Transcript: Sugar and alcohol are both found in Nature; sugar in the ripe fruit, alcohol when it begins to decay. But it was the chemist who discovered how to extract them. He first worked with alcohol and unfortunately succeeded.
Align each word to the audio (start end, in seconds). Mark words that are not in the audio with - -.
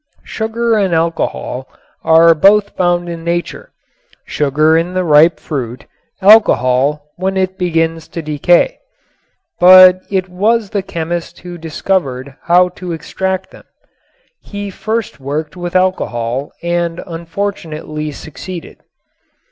Sugar 0.25 0.73
and 0.73 0.95
alcohol 0.95 1.67
are 2.03 2.33
both 2.33 2.71
found 2.71 3.07
in 3.07 3.23
Nature; 3.23 3.71
sugar 4.25 4.75
in 4.75 4.95
the 4.95 5.03
ripe 5.03 5.39
fruit, 5.39 5.85
alcohol 6.23 7.11
when 7.17 7.37
it 7.37 7.55
begins 7.55 8.07
to 8.07 8.23
decay. 8.23 8.79
But 9.59 10.01
it 10.09 10.27
was 10.27 10.71
the 10.71 10.81
chemist 10.81 11.41
who 11.41 11.55
discovered 11.59 12.35
how 12.41 12.69
to 12.81 12.93
extract 12.93 13.51
them. 13.51 13.65
He 14.41 14.71
first 14.71 15.19
worked 15.19 15.55
with 15.55 15.75
alcohol 15.75 16.51
and 16.63 17.03
unfortunately 17.05 18.11
succeeded. 18.11 18.79